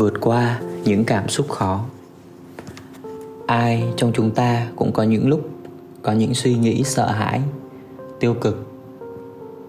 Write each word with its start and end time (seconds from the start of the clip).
vượt 0.00 0.14
qua 0.20 0.60
những 0.84 1.04
cảm 1.04 1.28
xúc 1.28 1.48
khó. 1.48 1.84
Ai 3.46 3.84
trong 3.96 4.12
chúng 4.14 4.30
ta 4.30 4.66
cũng 4.76 4.92
có 4.92 5.02
những 5.02 5.28
lúc 5.28 5.48
có 6.02 6.12
những 6.12 6.34
suy 6.34 6.54
nghĩ 6.54 6.82
sợ 6.84 7.06
hãi, 7.06 7.40
tiêu 8.20 8.34
cực, 8.34 8.66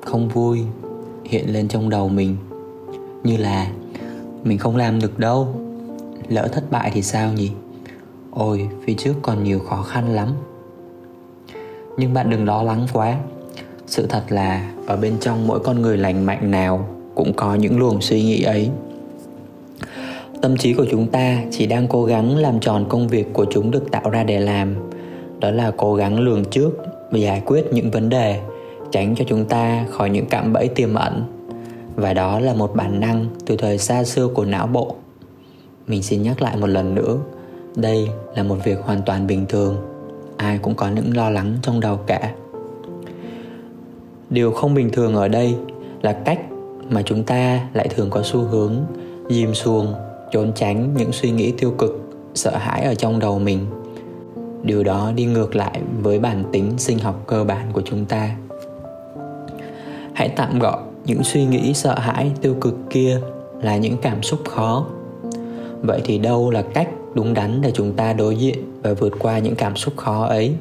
không 0.06 0.30
vui 0.30 0.62
hiện 1.26 1.54
lên 1.54 1.68
trong 1.68 1.90
đầu 1.90 2.10
mình. 2.10 2.36
Như 3.24 3.38
là, 3.38 3.72
mình 4.44 4.58
không 4.58 4.76
làm 4.76 5.00
được 5.00 5.20
đâu, 5.20 5.56
lỡ 6.28 6.48
thất 6.52 6.72
bại 6.72 6.92
thì 6.94 7.02
sao 7.02 7.34
nhỉ? 7.34 7.52
Ôi, 8.32 8.70
phía 8.86 8.94
trước 8.94 9.14
còn 9.22 9.44
nhiều 9.44 9.60
khó 9.60 9.82
khăn 9.82 10.16
lắm. 10.16 10.30
Nhưng 11.98 12.14
bạn 12.14 12.30
đừng 12.30 12.46
lo 12.46 12.64
lắng 12.64 12.88
quá. 12.94 13.18
Sự 13.88 14.08
thật 14.08 14.24
là, 14.30 14.72
ở 14.88 14.98
bên 14.98 15.18
trong 15.20 15.48
mỗi 15.48 15.60
con 15.60 15.82
người 15.82 15.98
lành 15.98 16.26
mạnh 16.26 16.52
nào 16.52 16.88
cũng 17.16 17.34
có 17.34 17.56
những 17.56 17.80
luồng 17.80 18.02
suy 18.02 18.24
nghĩ 18.24 18.44
ấy 18.44 18.72
tâm 20.42 20.58
trí 20.58 20.74
của 20.74 20.86
chúng 20.92 21.08
ta 21.08 21.44
chỉ 21.52 21.66
đang 21.66 21.88
cố 21.88 22.04
gắng 22.04 22.38
làm 22.38 22.60
tròn 22.60 22.86
công 22.90 23.08
việc 23.08 23.34
của 23.34 23.46
chúng 23.52 23.72
được 23.72 23.92
tạo 23.92 24.10
ra 24.10 24.24
để 24.24 24.40
làm. 24.40 24.76
Đó 25.40 25.52
là 25.52 25.72
cố 25.78 25.96
gắng 25.96 26.20
lường 26.20 26.46
trước 26.46 26.78
và 27.12 27.18
giải 27.18 27.42
quyết 27.46 27.66
những 27.74 27.92
vấn 27.92 28.10
đề, 28.10 28.40
tránh 28.92 29.16
cho 29.18 29.26
chúng 29.28 29.46
ta 29.46 29.86
khỏi 29.90 30.10
những 30.10 30.26
cạm 30.26 30.54
bẫy 30.54 30.68
tiềm 30.68 30.94
ẩn. 30.94 31.24
Và 31.96 32.14
đó 32.14 32.40
là 32.40 32.54
một 32.54 32.76
bản 32.76 33.00
năng 33.00 33.26
từ 33.46 33.56
thời 33.58 33.78
xa 33.78 34.04
xưa 34.04 34.28
của 34.28 34.46
não 34.46 34.68
bộ. 34.68 34.96
Mình 35.88 36.04
xin 36.04 36.24
nhắc 36.24 36.42
lại 36.42 36.58
một 36.58 36.68
lần 36.68 36.96
nữa, 36.96 37.18
đây 37.76 38.08
là 38.36 38.44
một 38.44 38.58
việc 38.64 38.80
hoàn 38.80 39.02
toàn 39.06 39.28
bình 39.28 39.46
thường. 39.50 39.78
Ai 40.38 40.58
cũng 40.58 40.76
có 40.76 40.90
những 40.90 41.18
lo 41.18 41.30
lắng 41.30 41.58
trong 41.62 41.80
đầu 41.80 41.98
cả. 41.98 42.34
Điều 44.30 44.52
không 44.52 44.74
bình 44.74 44.90
thường 44.90 45.16
ở 45.16 45.28
đây 45.28 45.56
là 46.02 46.14
cách 46.14 46.40
mà 46.90 47.02
chúng 47.02 47.24
ta 47.24 47.68
lại 47.74 47.88
thường 47.88 48.10
có 48.10 48.22
xu 48.24 48.40
hướng 48.40 48.76
dìm 49.30 49.54
xuồng 49.54 49.94
trốn 50.32 50.52
tránh 50.56 50.94
những 50.98 51.12
suy 51.12 51.32
nghĩ 51.32 51.52
tiêu 51.52 51.72
cực, 51.78 52.02
sợ 52.34 52.58
hãi 52.58 52.84
ở 52.84 52.96
trong 52.96 53.20
đầu 53.20 53.40
mình. 53.40 53.66
Điều 54.64 54.84
đó 54.84 55.12
đi 55.16 55.26
ngược 55.26 55.56
lại 55.56 55.82
với 56.02 56.20
bản 56.20 56.44
tính 56.52 56.72
sinh 56.78 57.00
học 57.00 57.24
cơ 57.28 57.44
bản 57.44 57.68
của 57.74 57.82
chúng 57.86 58.06
ta. 58.06 58.36
Hãy 60.14 60.30
tạm 60.30 60.60
gọi 60.60 60.78
những 61.06 61.24
suy 61.24 61.46
nghĩ 61.46 61.74
sợ 61.74 62.00
hãi 62.00 62.32
tiêu 62.42 62.56
cực 62.62 62.76
kia 62.90 63.20
là 63.62 63.78
những 63.78 63.98
cảm 64.02 64.24
xúc 64.24 64.40
khó. 64.50 64.86
Vậy 65.82 66.02
thì 66.04 66.18
đâu 66.18 66.50
là 66.50 66.62
cách 66.62 66.90
đúng 67.14 67.34
đắn 67.34 67.62
để 67.62 67.72
chúng 67.72 67.94
ta 67.94 68.14
đối 68.14 68.36
diện 68.36 68.56
và 68.84 68.94
vượt 68.94 69.14
qua 69.20 69.40
những 69.40 69.56
cảm 69.56 69.76
xúc 69.76 69.94
khó 69.98 70.26
ấy? 70.26 70.56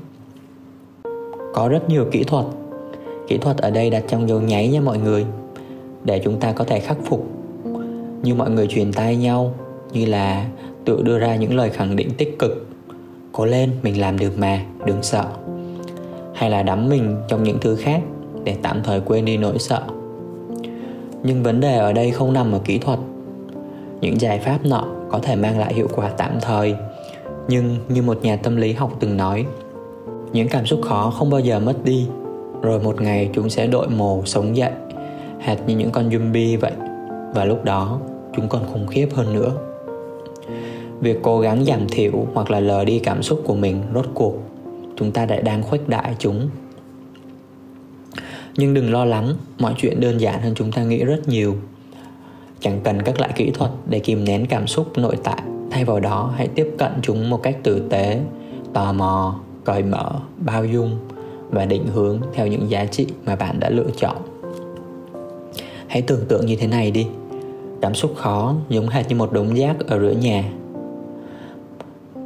Có 1.55 1.69
rất 1.69 1.89
nhiều 1.89 2.05
kỹ 2.13 2.25
thuật. 2.25 2.47
Kỹ 3.29 3.39
thuật 3.39 3.57
ở 3.57 3.71
đây 3.71 3.91
đặt 3.91 4.05
trong 4.09 4.29
dấu 4.29 4.41
nháy 4.41 4.69
nha 4.69 4.81
mọi 4.81 4.99
người, 4.99 5.27
để 6.05 6.21
chúng 6.25 6.41
ta 6.41 6.53
có 6.53 6.65
thể 6.65 6.81
khắc 6.81 6.97
phục 7.05 7.40
như 8.23 8.35
mọi 8.35 8.51
người 8.51 8.67
truyền 8.67 8.93
tay 8.93 9.17
nhau, 9.17 9.55
như 9.93 10.07
là 10.07 10.47
tự 10.85 11.03
đưa 11.03 11.19
ra 11.19 11.37
những 11.37 11.57
lời 11.57 11.71
khẳng 11.71 11.97
định 11.97 12.11
tích 12.19 12.39
cực. 12.39 12.67
Cố 13.33 13.45
lên, 13.45 13.71
mình 13.83 14.01
làm 14.01 14.19
được 14.19 14.39
mà, 14.39 14.63
đừng 14.87 15.03
sợ. 15.03 15.25
Hay 16.35 16.51
là 16.51 16.63
đắm 16.63 16.89
mình 16.89 17.17
trong 17.29 17.43
những 17.43 17.59
thứ 17.61 17.77
khác 17.77 18.03
để 18.45 18.57
tạm 18.63 18.81
thời 18.85 19.01
quên 19.01 19.25
đi 19.25 19.37
nỗi 19.37 19.59
sợ. 19.59 19.83
Nhưng 21.23 21.43
vấn 21.43 21.61
đề 21.61 21.77
ở 21.77 21.93
đây 21.93 22.11
không 22.11 22.33
nằm 22.33 22.53
ở 22.53 22.61
kỹ 22.65 22.79
thuật. 22.79 22.99
Những 24.01 24.21
giải 24.21 24.39
pháp 24.39 24.59
nọ 24.65 24.85
có 25.11 25.19
thể 25.19 25.37
mang 25.37 25.59
lại 25.59 25.75
hiệu 25.75 25.89
quả 25.95 26.09
tạm 26.09 26.33
thời, 26.41 26.75
nhưng 27.49 27.77
như 27.89 28.03
một 28.03 28.19
nhà 28.23 28.37
tâm 28.37 28.57
lý 28.57 28.73
học 28.73 28.97
từng 29.01 29.17
nói, 29.17 29.47
những 30.33 30.49
cảm 30.49 30.67
xúc 30.67 30.81
khó 30.85 31.11
không 31.11 31.31
bao 31.31 31.41
giờ 31.41 31.61
mất 31.61 31.85
đi. 31.85 32.07
Rồi 32.63 32.81
một 32.81 33.01
ngày 33.01 33.31
chúng 33.35 33.51
sẽ 33.51 33.67
đội 33.67 33.89
mồ, 33.89 34.23
sống 34.25 34.57
dậy, 34.57 34.73
hệt 35.41 35.59
như 35.67 35.77
những 35.77 35.91
con 35.91 36.09
zombie 36.11 36.59
vậy 36.59 36.73
và 37.35 37.45
lúc 37.45 37.65
đó, 37.65 38.01
chúng 38.37 38.49
còn 38.49 38.67
khủng 38.73 38.87
khiếp 38.87 39.09
hơn 39.15 39.35
nữa. 39.35 39.53
Việc 41.01 41.19
cố 41.23 41.41
gắng 41.41 41.65
giảm 41.65 41.89
thiểu 41.89 42.13
hoặc 42.35 42.51
là 42.51 42.61
lờ 42.61 42.85
đi 42.85 42.99
cảm 42.99 43.23
xúc 43.23 43.43
của 43.47 43.55
mình 43.55 43.83
rốt 43.95 44.07
cuộc, 44.15 44.35
chúng 44.97 45.11
ta 45.13 45.27
đã 45.27 45.41
đang 45.41 45.63
khuếch 45.63 45.89
đại 45.89 46.15
chúng. 46.19 46.49
Nhưng 48.57 48.75
đừng 48.75 48.93
lo 48.93 49.05
lắng, 49.05 49.35
mọi 49.59 49.75
chuyện 49.77 50.01
đơn 50.01 50.21
giản 50.21 50.43
hơn 50.43 50.55
chúng 50.55 50.73
ta 50.73 50.83
nghĩ 50.83 51.05
rất 51.05 51.29
nhiều. 51.29 51.57
Chẳng 52.61 52.81
cần 52.85 53.03
các 53.03 53.21
loại 53.21 53.33
kỹ 53.37 53.51
thuật 53.51 53.71
để 53.89 53.99
kìm 53.99 54.25
nén 54.25 54.47
cảm 54.47 54.67
xúc 54.67 54.99
nội 54.99 55.17
tại. 55.25 55.43
Thay 55.71 55.85
vào 55.85 56.01
đó, 56.01 56.33
hãy 56.37 56.49
tiếp 56.49 56.75
cận 56.79 56.93
chúng 57.03 57.31
một 57.31 57.43
cách 57.43 57.57
tử 57.63 57.83
tế, 57.91 58.21
tò 58.73 58.93
mò, 58.93 59.41
cởi 59.65 59.83
mở, 59.83 60.13
bao 60.39 60.65
dung 60.65 60.97
và 61.51 61.65
định 61.65 61.87
hướng 61.87 62.21
theo 62.35 62.47
những 62.47 62.71
giá 62.71 62.85
trị 62.85 63.07
mà 63.25 63.37
bạn 63.37 63.61
đã 63.61 63.71
lựa 63.71 63.89
chọn. 63.97 64.17
Hãy 65.87 66.03
tưởng 66.03 66.25
tượng 66.29 66.47
như 66.47 66.57
thế 66.57 66.67
này 66.67 66.91
đi 66.91 67.07
cảm 67.81 67.95
xúc 67.95 68.13
khó, 68.17 68.55
giống 68.69 68.89
hệt 68.89 69.09
như 69.09 69.17
một 69.17 69.33
đống 69.33 69.55
rác 69.55 69.77
ở 69.87 70.01
giữa 70.01 70.13
nhà. 70.13 70.45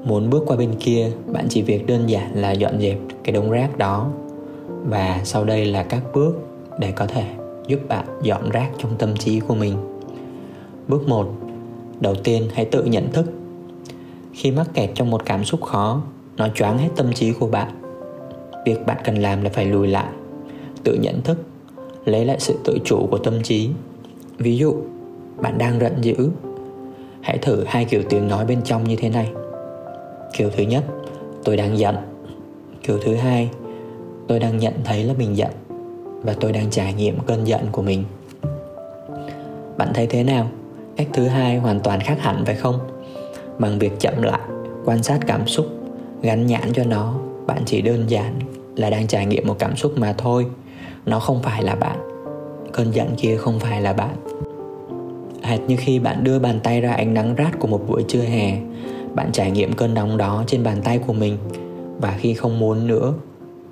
Muốn 0.05 0.31
bước 0.31 0.43
qua 0.47 0.57
bên 0.57 0.75
kia, 0.81 1.11
bạn 1.33 1.47
chỉ 1.49 1.63
việc 1.63 1.87
đơn 1.87 2.11
giản 2.11 2.41
là 2.41 2.53
dọn 2.53 2.81
dẹp 2.81 2.99
cái 3.25 3.33
đống 3.33 3.51
rác 3.51 3.79
đó. 3.79 4.11
Và 4.85 5.21
sau 5.25 5.45
đây 5.45 5.65
là 5.65 5.83
các 5.83 6.03
bước 6.15 6.35
để 6.79 6.91
có 6.91 7.07
thể 7.07 7.25
giúp 7.67 7.81
bạn 7.89 8.07
dọn 8.23 8.51
rác 8.51 8.71
trong 8.79 8.97
tâm 8.99 9.17
trí 9.17 9.41
của 9.41 9.55
mình. 9.55 9.75
Bước 10.89 11.09
1 11.09 11.27
đầu 12.01 12.15
tiên 12.15 12.49
hãy 12.55 12.65
tự 12.65 12.85
nhận 12.85 13.13
thức. 13.13 13.27
Khi 14.33 14.51
mắc 14.51 14.67
kẹt 14.75 14.91
trong 14.95 15.11
một 15.11 15.25
cảm 15.25 15.45
xúc 15.45 15.63
khó, 15.63 16.03
nó 16.37 16.49
choáng 16.55 16.79
hết 16.79 16.89
tâm 16.97 17.13
trí 17.13 17.33
của 17.33 17.47
bạn. 17.47 17.69
Việc 18.67 18.87
bạn 18.87 18.97
cần 19.05 19.19
làm 19.19 19.43
là 19.43 19.51
phải 19.51 19.67
lùi 19.67 19.89
lại, 19.89 20.13
tự 20.85 20.95
nhận 20.95 21.23
thức, 21.23 21.39
lấy 22.05 22.25
lại 22.25 22.37
sự 22.41 22.55
tự 22.65 22.79
chủ 22.85 23.07
của 23.11 23.19
tâm 23.19 23.43
trí. 23.43 23.71
Ví 24.39 24.57
dụ 24.57 24.75
bạn 25.37 25.59
đang 25.59 25.81
giận 25.81 25.93
dữ. 26.01 26.31
Hãy 27.21 27.39
thử 27.39 27.65
hai 27.67 27.85
kiểu 27.85 28.03
tiếng 28.09 28.29
nói 28.29 28.45
bên 28.45 28.63
trong 28.63 28.85
như 28.85 28.97
thế 28.97 29.09
này. 29.09 29.31
Kiểu 30.33 30.51
thứ 30.51 30.63
nhất, 30.63 30.85
tôi 31.45 31.57
đang 31.57 31.79
giận. 31.79 31.97
Kiểu 32.83 32.99
thứ 33.05 33.15
hai, 33.15 33.51
tôi 34.29 34.39
đang 34.39 34.59
nhận 34.59 34.75
thấy 34.85 35.05
là 35.05 35.15
mình 35.19 35.37
giận 35.37 35.51
và 36.23 36.35
tôi 36.41 36.53
đang 36.53 36.71
trải 36.71 36.95
nghiệm 36.95 37.19
cơn 37.27 37.47
giận 37.47 37.61
của 37.73 37.83
mình. 37.83 38.05
Bạn 39.77 39.89
thấy 39.95 40.07
thế 40.07 40.25
nào? 40.25 40.49
Cách 40.97 41.09
thứ 41.13 41.27
hai 41.27 41.57
hoàn 41.57 41.81
toàn 41.81 42.01
khác 42.01 42.17
hẳn, 42.21 42.45
phải 42.45 42.55
không? 42.55 42.79
Bằng 43.59 43.79
việc 43.79 44.01
chậm 44.01 44.23
lại, 44.23 44.41
quan 44.85 45.03
sát 45.03 45.19
cảm 45.27 45.47
xúc, 45.47 45.67
gắn 46.23 46.47
nhãn 46.47 46.73
cho 46.73 46.85
nó, 46.85 47.15
bạn 47.47 47.63
chỉ 47.67 47.83
đơn 47.83 48.05
giản 48.09 48.35
là 48.77 48.91
đang 48.91 49.07
trải 49.07 49.27
nghiệm 49.27 49.47
một 49.47 49.57
cảm 49.59 49.77
xúc 49.77 49.93
mà 49.97 50.15
thôi. 50.19 50.47
Nó 51.07 51.21
không 51.21 51.43
phải 51.43 51.63
là 51.63 51.75
bạn. 51.75 51.99
Cơn 52.73 52.95
giận 52.95 53.09
kia 53.17 53.37
không 53.37 53.61
phải 53.61 53.81
là 53.81 53.93
bạn 53.93 54.17
hệt 55.55 55.61
như 55.69 55.77
khi 55.79 55.99
bạn 55.99 56.25
đưa 56.25 56.39
bàn 56.39 56.61
tay 56.63 56.81
ra 56.81 56.93
ánh 56.93 57.15
nắng 57.15 57.35
rát 57.39 57.59
của 57.59 57.69
một 57.69 57.81
buổi 57.89 58.05
trưa 58.09 58.23
hè. 58.23 58.59
Bạn 59.15 59.33
trải 59.33 59.51
nghiệm 59.51 59.73
cơn 59.73 59.95
nóng 59.95 60.17
đó 60.17 60.45
trên 60.47 60.65
bàn 60.65 60.83
tay 60.85 60.99
của 60.99 61.13
mình. 61.13 61.37
Và 62.01 62.15
khi 62.19 62.35
không 62.35 62.59
muốn 62.59 62.87
nữa, 62.87 63.15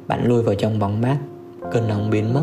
bạn 0.09 0.27
lui 0.27 0.43
vào 0.43 0.55
trong 0.55 0.79
bóng 0.79 1.01
mát, 1.01 1.17
cơn 1.73 1.89
nóng 1.89 2.11
biến 2.11 2.35
mất. 2.35 2.43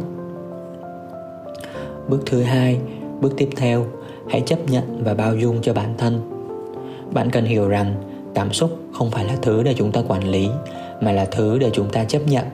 Bước 2.09 2.23
thứ 2.25 2.41
hai, 2.41 2.79
bước 3.21 3.33
tiếp 3.37 3.49
theo, 3.55 3.85
hãy 4.29 4.41
chấp 4.41 4.59
nhận 4.69 5.03
và 5.03 5.13
bao 5.13 5.35
dung 5.35 5.61
cho 5.61 5.73
bản 5.73 5.93
thân. 5.97 6.21
Bạn 7.13 7.29
cần 7.29 7.45
hiểu 7.45 7.67
rằng, 7.67 7.95
cảm 8.35 8.53
xúc 8.53 8.77
không 8.93 9.11
phải 9.11 9.25
là 9.25 9.35
thứ 9.41 9.63
để 9.63 9.73
chúng 9.73 9.91
ta 9.91 10.01
quản 10.07 10.29
lý, 10.29 10.49
mà 11.01 11.11
là 11.11 11.25
thứ 11.25 11.59
để 11.59 11.69
chúng 11.73 11.89
ta 11.89 12.03
chấp 12.03 12.21
nhận 12.27 12.45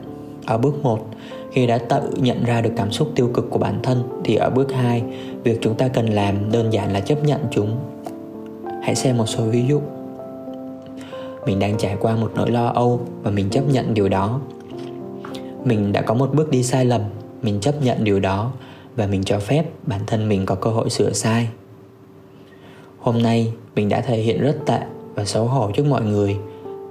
ở 0.46 0.58
bước 0.58 0.74
1 0.82 1.06
khi 1.52 1.66
đã 1.66 1.78
tự 1.78 2.10
nhận 2.16 2.44
ra 2.44 2.60
được 2.60 2.72
cảm 2.76 2.92
xúc 2.92 3.08
tiêu 3.14 3.30
cực 3.34 3.50
của 3.50 3.58
bản 3.58 3.80
thân 3.82 4.02
thì 4.24 4.34
ở 4.34 4.50
bước 4.50 4.72
2 4.72 5.02
việc 5.44 5.58
chúng 5.60 5.74
ta 5.74 5.88
cần 5.88 6.06
làm 6.06 6.52
đơn 6.52 6.72
giản 6.72 6.92
là 6.92 7.00
chấp 7.00 7.24
nhận 7.24 7.40
chúng. 7.50 7.76
Hãy 8.82 8.94
xem 8.94 9.16
một 9.16 9.26
số 9.26 9.44
ví 9.44 9.64
dụ. 9.68 9.80
Mình 11.46 11.58
đang 11.58 11.78
trải 11.78 11.96
qua 12.00 12.16
một 12.16 12.32
nỗi 12.34 12.50
lo 12.50 12.66
âu 12.66 13.00
và 13.22 13.30
mình 13.30 13.50
chấp 13.50 13.62
nhận 13.68 13.94
điều 13.94 14.08
đó. 14.08 14.40
Mình 15.64 15.92
đã 15.92 16.02
có 16.02 16.14
một 16.14 16.30
bước 16.34 16.50
đi 16.50 16.62
sai 16.62 16.84
lầm, 16.84 17.00
mình 17.42 17.60
chấp 17.60 17.82
nhận 17.82 18.04
điều 18.04 18.20
đó 18.20 18.52
và 18.96 19.06
mình 19.06 19.24
cho 19.24 19.38
phép 19.38 19.64
bản 19.86 20.00
thân 20.06 20.28
mình 20.28 20.46
có 20.46 20.54
cơ 20.54 20.70
hội 20.70 20.90
sửa 20.90 21.12
sai. 21.12 21.48
Hôm 22.98 23.22
nay, 23.22 23.52
mình 23.74 23.88
đã 23.88 24.00
thể 24.00 24.16
hiện 24.16 24.40
rất 24.40 24.56
tệ 24.66 24.80
và 25.14 25.24
xấu 25.24 25.44
hổ 25.44 25.70
trước 25.74 25.86
mọi 25.86 26.02
người. 26.02 26.36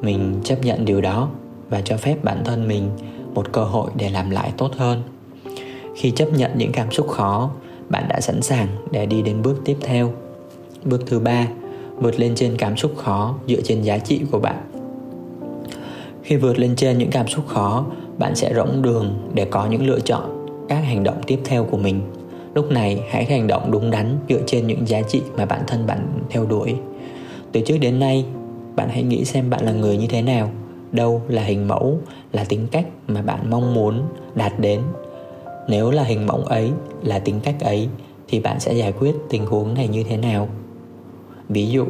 Mình 0.01 0.39
chấp 0.43 0.55
nhận 0.61 0.85
điều 0.85 1.01
đó 1.01 1.29
và 1.69 1.81
cho 1.85 1.97
phép 1.97 2.23
bản 2.23 2.43
thân 2.45 2.67
mình 2.67 2.89
một 3.35 3.51
cơ 3.51 3.63
hội 3.63 3.91
để 3.95 4.09
làm 4.09 4.29
lại 4.29 4.51
tốt 4.57 4.71
hơn. 4.77 5.03
Khi 5.95 6.11
chấp 6.11 6.27
nhận 6.33 6.51
những 6.57 6.71
cảm 6.71 6.91
xúc 6.91 7.07
khó, 7.09 7.51
bạn 7.89 8.05
đã 8.09 8.21
sẵn 8.21 8.41
sàng 8.41 8.67
để 8.91 9.05
đi 9.05 9.21
đến 9.21 9.41
bước 9.41 9.61
tiếp 9.65 9.77
theo. 9.81 10.13
Bước 10.83 11.03
thứ 11.07 11.19
ba, 11.19 11.47
vượt 11.95 12.19
lên 12.19 12.35
trên 12.35 12.57
cảm 12.57 12.77
xúc 12.77 12.91
khó 12.97 13.35
dựa 13.47 13.61
trên 13.61 13.81
giá 13.81 13.97
trị 13.97 14.21
của 14.31 14.39
bạn. 14.39 14.55
Khi 16.23 16.35
vượt 16.35 16.59
lên 16.59 16.75
trên 16.75 16.97
những 16.97 17.11
cảm 17.11 17.27
xúc 17.27 17.47
khó, 17.47 17.85
bạn 18.17 18.35
sẽ 18.35 18.53
rỗng 18.55 18.81
đường 18.81 19.29
để 19.33 19.45
có 19.45 19.65
những 19.65 19.87
lựa 19.87 19.99
chọn 19.99 20.45
các 20.69 20.75
hành 20.75 21.03
động 21.03 21.21
tiếp 21.27 21.39
theo 21.45 21.63
của 21.63 21.77
mình. 21.77 22.01
Lúc 22.53 22.71
này, 22.71 23.03
hãy 23.09 23.25
hành 23.25 23.47
động 23.47 23.71
đúng 23.71 23.91
đắn 23.91 24.17
dựa 24.29 24.41
trên 24.47 24.67
những 24.67 24.87
giá 24.87 25.01
trị 25.01 25.21
mà 25.37 25.45
bản 25.45 25.61
thân 25.67 25.87
bạn 25.87 26.07
theo 26.29 26.45
đuổi. 26.45 26.75
Từ 27.51 27.61
trước 27.65 27.77
đến 27.81 27.99
nay, 27.99 28.25
bạn 28.75 28.89
hãy 28.89 29.03
nghĩ 29.03 29.25
xem 29.25 29.49
bạn 29.49 29.65
là 29.65 29.71
người 29.71 29.97
như 29.97 30.07
thế 30.07 30.21
nào 30.21 30.49
đâu 30.91 31.21
là 31.27 31.43
hình 31.43 31.67
mẫu 31.67 31.99
là 32.33 32.43
tính 32.43 32.67
cách 32.71 32.85
mà 33.07 33.21
bạn 33.21 33.49
mong 33.49 33.73
muốn 33.73 34.01
đạt 34.35 34.59
đến. 34.59 34.81
Nếu 35.67 35.91
là 35.91 36.03
hình 36.03 36.27
mẫu 36.27 36.43
ấy 36.43 36.71
là 37.03 37.19
tính 37.19 37.39
cách 37.43 37.55
ấy, 37.59 37.89
thì 38.27 38.39
bạn 38.39 38.59
sẽ 38.59 38.73
giải 38.73 38.91
quyết 38.91 39.15
tình 39.29 39.45
huống 39.45 39.73
này 39.73 39.87
như 39.87 40.03
thế 40.03 40.17
nào? 40.17 40.47
Ví 41.49 41.67
dụ, 41.67 41.85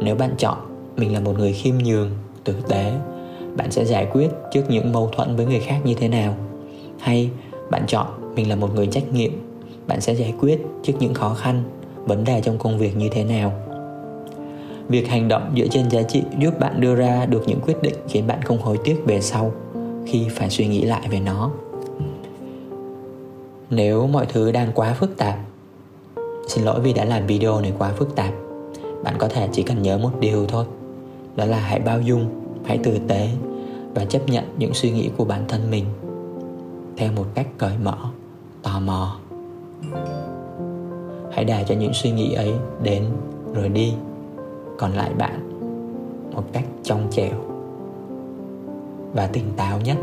nếu 0.00 0.14
bạn 0.14 0.34
chọn 0.38 0.58
mình 0.96 1.12
là 1.12 1.20
một 1.20 1.38
người 1.38 1.52
khiêm 1.52 1.74
nhường, 1.78 2.10
tử 2.44 2.54
tế, 2.68 2.92
bạn 3.56 3.70
sẽ 3.70 3.84
giải 3.84 4.06
quyết 4.12 4.28
trước 4.52 4.62
những 4.68 4.92
mâu 4.92 5.10
thuẫn 5.16 5.36
với 5.36 5.46
người 5.46 5.60
khác 5.60 5.80
như 5.84 5.94
thế 5.94 6.08
nào? 6.08 6.34
Hay 6.98 7.30
bạn 7.70 7.82
chọn 7.86 8.06
mình 8.34 8.48
là 8.48 8.56
một 8.56 8.74
người 8.74 8.86
trách 8.86 9.12
nhiệm, 9.12 9.32
bạn 9.86 10.00
sẽ 10.00 10.14
giải 10.14 10.34
quyết 10.40 10.62
trước 10.82 10.92
những 11.00 11.14
khó 11.14 11.34
khăn, 11.34 11.62
vấn 11.96 12.24
đề 12.24 12.40
trong 12.40 12.58
công 12.58 12.78
việc 12.78 12.96
như 12.96 13.08
thế 13.08 13.24
nào? 13.24 13.52
Việc 14.88 15.08
hành 15.08 15.28
động 15.28 15.52
dựa 15.56 15.66
trên 15.66 15.90
giá 15.90 16.02
trị 16.02 16.22
giúp 16.38 16.58
bạn 16.58 16.80
đưa 16.80 16.94
ra 16.94 17.26
được 17.26 17.42
những 17.46 17.60
quyết 17.60 17.82
định 17.82 17.94
khiến 18.08 18.26
bạn 18.26 18.42
không 18.42 18.58
hối 18.58 18.78
tiếc 18.84 18.96
về 19.06 19.20
sau 19.20 19.52
khi 20.06 20.26
phải 20.30 20.50
suy 20.50 20.66
nghĩ 20.66 20.82
lại 20.82 21.08
về 21.10 21.20
nó. 21.20 21.50
Nếu 23.70 24.06
mọi 24.06 24.26
thứ 24.26 24.52
đang 24.52 24.72
quá 24.74 24.94
phức 24.94 25.16
tạp, 25.16 25.38
xin 26.48 26.64
lỗi 26.64 26.80
vì 26.80 26.92
đã 26.92 27.04
làm 27.04 27.26
video 27.26 27.60
này 27.60 27.72
quá 27.78 27.92
phức 27.96 28.16
tạp. 28.16 28.34
Bạn 29.04 29.14
có 29.18 29.28
thể 29.28 29.48
chỉ 29.52 29.62
cần 29.62 29.82
nhớ 29.82 29.98
một 29.98 30.10
điều 30.20 30.46
thôi, 30.46 30.64
đó 31.36 31.44
là 31.44 31.58
hãy 31.58 31.80
bao 31.80 32.00
dung, 32.00 32.26
hãy 32.64 32.78
tử 32.78 32.98
tế 33.08 33.28
và 33.94 34.04
chấp 34.04 34.28
nhận 34.28 34.44
những 34.58 34.74
suy 34.74 34.90
nghĩ 34.90 35.10
của 35.16 35.24
bản 35.24 35.44
thân 35.48 35.70
mình 35.70 35.84
theo 36.96 37.12
một 37.12 37.26
cách 37.34 37.46
cởi 37.58 37.72
mở, 37.82 37.96
tò 38.62 38.80
mò. 38.80 39.16
Hãy 41.32 41.44
để 41.44 41.64
cho 41.68 41.74
những 41.74 41.94
suy 41.94 42.10
nghĩ 42.10 42.34
ấy 42.34 42.52
đến 42.82 43.04
rồi 43.54 43.68
đi 43.68 43.92
còn 44.80 44.92
lại 44.92 45.14
bạn 45.18 45.40
một 46.34 46.44
cách 46.52 46.64
trong 46.82 47.08
trẻo 47.10 47.34
và 49.14 49.26
tỉnh 49.26 49.44
táo 49.56 49.80
nhất. 49.80 49.96